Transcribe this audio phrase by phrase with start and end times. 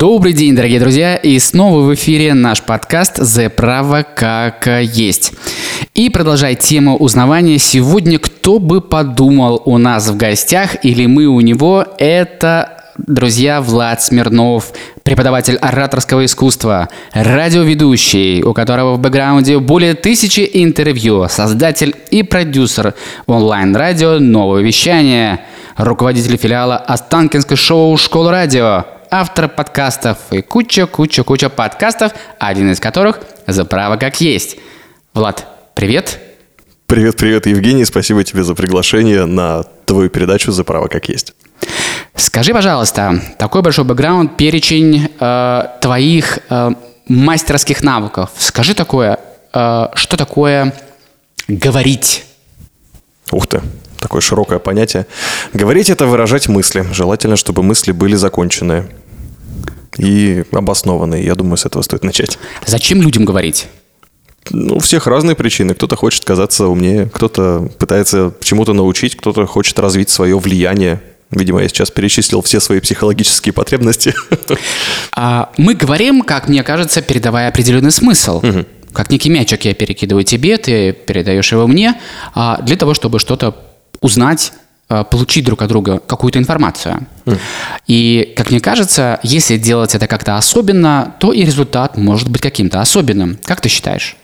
[0.00, 5.34] Добрый день, дорогие друзья, и снова в эфире наш подкаст «The право как есть».
[5.92, 11.42] И продолжая тему узнавания, сегодня кто бы подумал у нас в гостях или мы у
[11.42, 20.48] него, это друзья, Влад Смирнов, преподаватель ораторского искусства, радиоведущий, у которого в бэкграунде более тысячи
[20.50, 22.94] интервью, создатель и продюсер
[23.26, 25.40] онлайн-радио «Новое вещание»,
[25.76, 33.64] руководитель филиала Останкинской шоу «Школа радио», автор подкастов и куча-куча-куча подкастов, один из которых «За
[33.64, 34.56] право как есть».
[35.14, 36.20] Влад, привет!
[36.86, 37.84] Привет, привет, Евгений.
[37.84, 41.34] Спасибо тебе за приглашение на твою передачу «За право как есть».
[42.14, 46.70] Скажи, пожалуйста, такой большой бэкграунд, перечень э, твоих э,
[47.08, 48.30] мастерских навыков.
[48.38, 49.18] Скажи такое,
[49.52, 50.72] э, что такое
[51.48, 52.24] говорить?
[53.32, 53.60] Ух ты,
[53.98, 55.06] такое широкое понятие.
[55.52, 56.86] Говорить– это выражать мысли.
[56.92, 58.88] Желательно, чтобы мысли были законченные
[60.00, 61.24] и обоснованные.
[61.24, 62.38] Я думаю, с этого стоит начать.
[62.66, 63.68] Зачем людям говорить?
[64.48, 65.74] Ну, у всех разные причины.
[65.74, 71.02] Кто-то хочет казаться умнее, кто-то пытается чему-то научить, кто-то хочет развить свое влияние.
[71.30, 74.14] Видимо, я сейчас перечислил все свои психологические потребности.
[75.12, 78.38] А, мы говорим, как мне кажется, передавая определенный смысл.
[78.38, 78.64] Угу.
[78.92, 82.00] Как некий мячик я перекидываю тебе, ты передаешь его мне,
[82.34, 83.54] а, для того, чтобы что-то
[84.00, 84.52] узнать,
[85.10, 87.06] получить друг от друга какую-то информацию.
[87.24, 87.38] Mm.
[87.86, 92.80] И, как мне кажется, если делать это как-то особенно, то и результат может быть каким-то
[92.80, 93.38] особенным.
[93.44, 94.16] Как ты считаешь?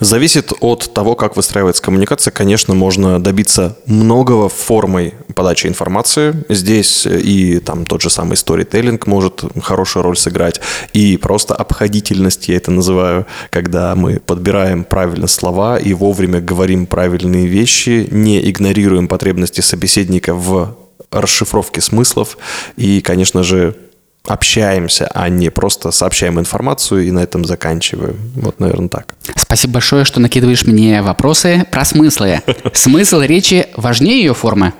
[0.00, 2.30] Зависит от того, как выстраивается коммуникация.
[2.30, 6.44] Конечно, можно добиться многого формой подачи информации.
[6.48, 10.60] Здесь и там тот же самый сторителлинг может хорошую роль сыграть.
[10.92, 17.46] И просто обходительность, я это называю, когда мы подбираем правильно слова и вовремя говорим правильные
[17.46, 20.76] вещи, не игнорируем потребности собеседника в
[21.10, 22.36] расшифровке смыслов
[22.76, 23.76] и, конечно же,
[24.26, 28.16] общаемся, а не просто сообщаем информацию и на этом заканчиваем.
[28.34, 29.14] Вот, наверное, так.
[29.36, 32.42] Спасибо большое, что накидываешь мне вопросы про смыслы.
[32.72, 34.72] Смысл речи важнее ее формы?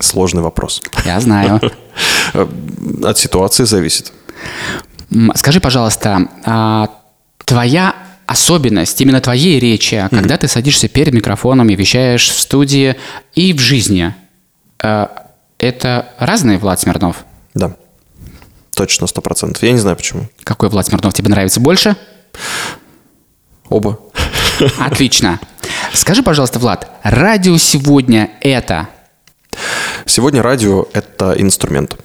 [0.00, 0.82] Сложный вопрос.
[1.04, 1.60] Я знаю.
[3.02, 4.12] От ситуации зависит.
[5.34, 6.90] Скажи, пожалуйста, а
[7.44, 7.94] твоя
[8.26, 10.10] особенность именно твоей речи, mm-hmm.
[10.10, 12.96] когда ты садишься перед микрофоном и вещаешь в студии
[13.34, 14.14] и в жизни,
[14.82, 15.06] э,
[15.58, 17.24] это разные Влад Смирнов?
[17.54, 17.74] Да.
[18.78, 19.60] Точно, сто процентов.
[19.64, 20.28] Я не знаю почему.
[20.44, 21.96] Какой Влад Смирнов тебе нравится больше?
[23.68, 23.98] Оба.
[24.78, 25.40] Отлично.
[25.92, 28.88] Скажи, пожалуйста, Влад, радио сегодня это?
[30.06, 31.96] Сегодня радио– это инструмент,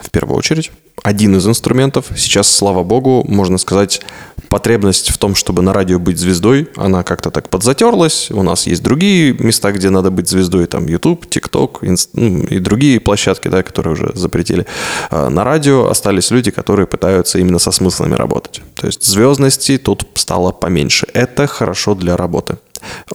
[0.00, 0.72] в первую очередь
[1.06, 2.06] один из инструментов.
[2.16, 4.02] Сейчас, слава богу, можно сказать,
[4.48, 8.28] потребность в том, чтобы на радио быть звездой, она как-то так подзатерлась.
[8.32, 12.10] У нас есть другие места, где надо быть звездой, там YouTube, TikTok инст...
[12.14, 14.66] ну, и другие площадки, да, которые уже запретили.
[15.10, 18.60] А на радио остались люди, которые пытаются именно со смыслами работать.
[18.74, 21.06] То есть звездности тут стало поменьше.
[21.14, 22.56] Это хорошо для работы.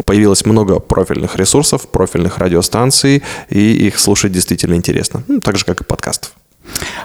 [0.06, 5.24] Появилось много профильных ресурсов, профильных радиостанций, и их слушать действительно интересно.
[5.28, 6.32] Ну, так же, как и подкастов.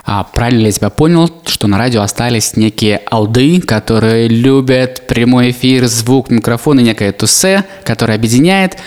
[0.09, 5.85] А, правильно я тебя понял, что на радио остались некие алды, которые любят прямой эфир,
[5.87, 8.77] звук, микрофон и некое тусе, которое объединяет,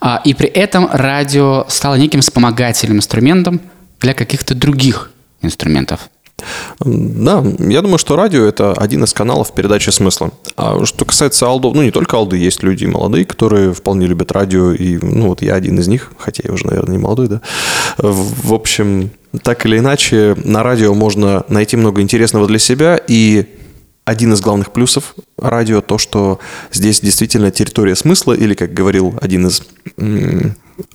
[0.00, 3.62] а, и при этом радио стало неким вспомогательным инструментом
[4.00, 6.10] для каких-то других инструментов?
[6.80, 10.30] Да, я думаю, что радио– это один из каналов передачи смысла.
[10.56, 14.72] А что касается алдов, ну, не только алды, есть люди молодые, которые вполне любят радио,
[14.72, 17.40] и, ну, вот я один из них, хотя я уже, наверное, не молодой, да.
[17.96, 19.10] В общем,
[19.42, 23.46] так или иначе, на радио можно найти много интересного для себя, и
[24.04, 26.38] один из главных плюсов радио то, что
[26.72, 29.62] здесь действительно территория смысла, или, как говорил один из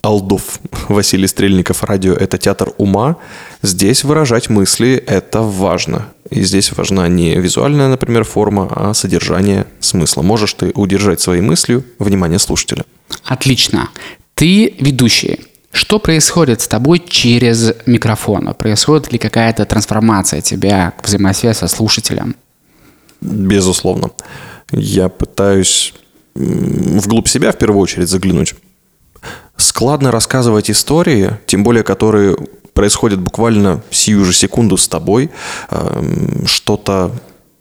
[0.02, 0.59] алдов
[0.90, 3.18] Василий Стрельников, радио– это театр ума.
[3.62, 6.08] Здесь выражать мысли– это важно.
[6.30, 10.22] И здесь важна не визуальная, например, форма, а содержание смысла.
[10.22, 12.86] Можешь ты удержать своей мыслью внимание слушателя.
[13.25, 13.90] Отлично.
[14.36, 15.40] Ты ведущий.
[15.74, 18.53] Что происходит с тобой через микрофон?
[18.53, 22.36] Происходит ли какая-то трансформация тебя, взаимосвязь со слушателем?
[23.22, 24.11] Безусловно.
[24.72, 25.94] Я пытаюсь
[26.35, 28.55] вглубь себя в первую очередь заглянуть.
[29.61, 32.35] Складно рассказывать истории, тем более которые
[32.73, 35.29] происходят буквально сию же секунду с тобой,
[35.69, 37.11] эм, что-то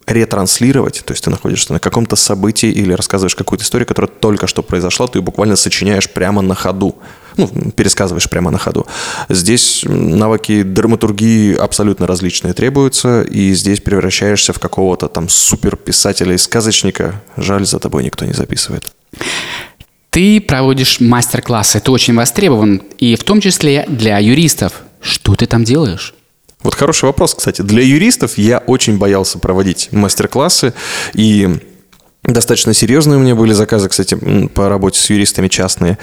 [0.06, 4.62] ретранслировать, то есть ты находишься на каком-то событии или рассказываешь какую-то историю, которая только что
[4.62, 6.96] произошла, ты буквально сочиняешь прямо на ходу,
[7.36, 8.86] ну, пересказываешь прямо на ходу.
[9.28, 17.20] Здесь навыки драматургии абсолютно различные требуются, и здесь превращаешься в какого-то там суперписателя и сказочника.
[17.36, 18.90] Жаль, за тобой никто не записывает.
[20.10, 24.82] Ты проводишь мастер-классы, ты очень востребован, и в том числе для юристов.
[25.00, 26.14] Что ты там делаешь?
[26.62, 27.62] Вот хороший вопрос, кстати.
[27.62, 30.74] Для юристов я очень боялся проводить мастер-классы,
[31.14, 31.48] и
[32.22, 34.14] Достаточно серьезные у меня были заказы, кстати,
[34.54, 35.96] по работе с юристами частные.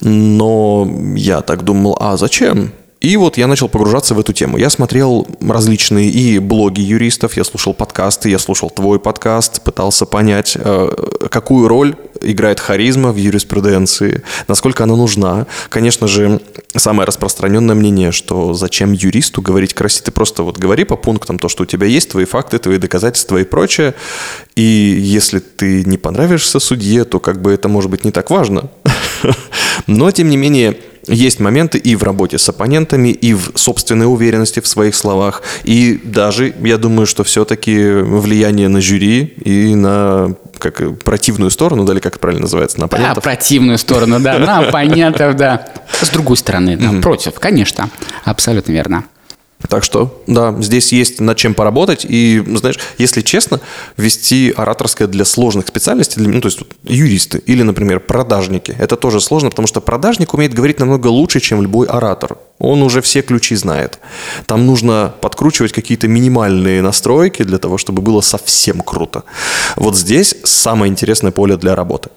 [0.00, 2.72] Но я так думал, а зачем?
[3.00, 4.58] И вот я начал погружаться в эту тему.
[4.58, 10.56] Я смотрел различные и блоги юристов, я слушал подкасты, я слушал твой подкаст, пытался понять,
[10.58, 15.46] э, какую роль играет харизма в юриспруденции, насколько она нужна.
[15.68, 16.40] Конечно же,
[16.76, 21.48] самое распространенное мнение, что зачем юристу говорить красиво, ты просто вот говори по пунктам то,
[21.48, 23.94] что у тебя есть, твои факты, твои доказательства и прочее.
[24.56, 28.70] И если ты не понравишься судье, то как бы это может быть не так важно.
[29.86, 30.76] Но, тем не менее,
[31.06, 36.00] есть моменты и в работе с оппонентами, и в собственной уверенности в своих словах, и
[36.04, 42.00] даже, я думаю, что все-таки влияние на жюри и на как противную сторону, да, или
[42.00, 43.16] как это правильно называется, на оппонентов.
[43.16, 45.66] Да, противную сторону, да, на оппонентов, да.
[46.00, 47.88] С другой стороны, против, конечно,
[48.24, 49.04] абсолютно верно.
[49.68, 52.06] Так что, да, здесь есть над чем поработать.
[52.08, 53.60] И, знаешь, если честно,
[53.96, 59.20] вести ораторское для сложных специальностей, для, ну, то есть юристы или, например, продажники, это тоже
[59.20, 62.38] сложно, потому что продажник умеет говорить намного лучше, чем любой оратор.
[62.58, 63.98] Он уже все ключи знает.
[64.46, 69.24] Там нужно подкручивать какие-то минимальные настройки для того, чтобы было совсем круто.
[69.76, 72.10] Вот здесь самое интересное поле для работы.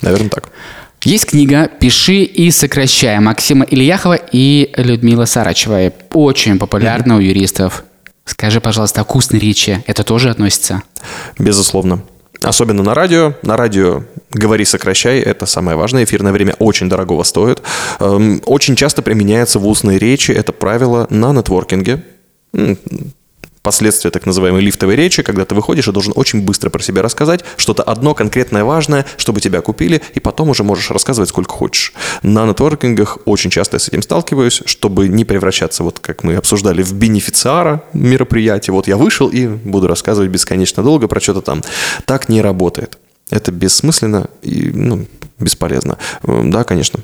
[0.00, 0.50] Наверное, так.
[1.04, 5.92] Есть книга «Пиши и сокращай» Максима Ильяхова и Людмилы Сарачевой.
[6.12, 7.84] Очень популярна у юристов.
[8.24, 10.82] Скажи, пожалуйста, о устной речи это тоже относится?
[11.38, 12.02] Безусловно.
[12.42, 13.34] Особенно на радио.
[13.42, 14.02] На радио
[14.32, 15.20] говори, сокращай.
[15.20, 16.02] Это самое важное.
[16.02, 17.62] Эфирное время очень дорогого стоит.
[18.00, 22.02] Эм, очень часто применяется в устной речи это правило на нетворкинге
[23.68, 27.44] последствия так называемой лифтовой речи, когда ты выходишь и должен очень быстро про себя рассказать,
[27.58, 31.92] что-то одно конкретное важное, чтобы тебя купили, и потом уже можешь рассказывать сколько хочешь.
[32.22, 36.82] На нетворкингах очень часто я с этим сталкиваюсь, чтобы не превращаться, вот как мы обсуждали,
[36.82, 38.72] в бенефициара мероприятия.
[38.72, 41.62] Вот я вышел и буду рассказывать бесконечно долго про что-то там.
[42.06, 42.96] Так не работает.
[43.28, 45.04] Это бессмысленно и ну,
[45.38, 45.98] бесполезно.
[46.22, 47.00] Да, конечно.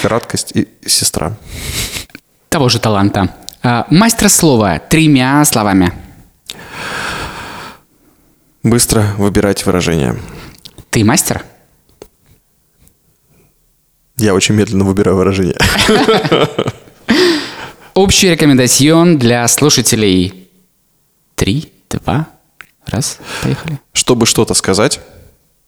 [0.00, 1.36] Краткость и сестра.
[2.48, 3.34] Того же таланта.
[3.68, 5.92] А, мастер слова тремя словами.
[8.62, 10.16] Быстро выбирать выражение.
[10.90, 11.44] Ты мастер?
[14.18, 15.56] Я очень медленно выбираю выражение.
[17.94, 20.48] Общий рекомендацион для слушателей.
[21.34, 22.28] Три, два,
[22.86, 23.80] раз, поехали.
[23.92, 25.00] Чтобы что-то сказать,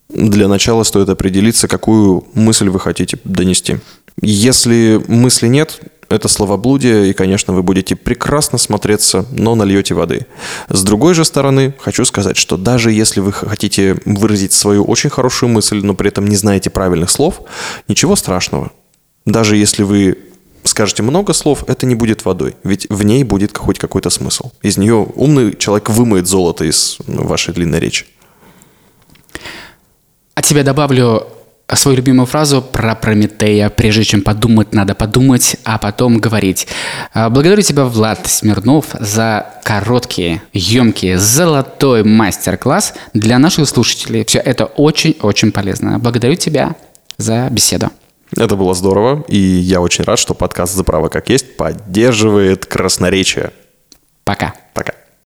[0.08, 3.78] для начала стоит определиться, какую мысль вы хотите донести.
[4.22, 10.26] Если мысли нет, это словоблудие, и, конечно, вы будете прекрасно смотреться, но нальете воды.
[10.68, 15.50] С другой же стороны, хочу сказать, что даже если вы хотите выразить свою очень хорошую
[15.50, 17.42] мысль, но при этом не знаете правильных слов,
[17.88, 18.72] ничего страшного.
[19.26, 20.18] Даже если вы
[20.64, 24.50] скажете много слов, это не будет водой, ведь в ней будет хоть какой-то смысл.
[24.62, 28.06] Из нее умный человек вымоет золото из вашей длинной речи.
[30.34, 31.26] От тебя добавлю
[31.76, 33.68] свою любимую фразу про Прометея.
[33.68, 36.66] Прежде чем подумать, надо подумать, а потом говорить.
[37.12, 44.24] А, благодарю тебя, Влад Смирнов, за короткий, емкий, золотой мастер-класс для наших слушателей.
[44.24, 45.98] Все это очень-очень полезно.
[45.98, 46.74] Благодарю тебя
[47.18, 47.90] за беседу.
[48.36, 53.52] Это было здорово, и я очень рад, что подкаст «За право как есть» поддерживает красноречие.
[54.24, 54.54] Пока.